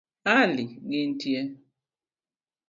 [0.37, 1.41] Ali, gintie.